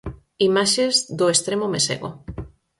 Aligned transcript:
Imaxes 0.47 0.93
do 1.19 1.25
Estremo 1.35 1.67
Mesego. 1.73 2.09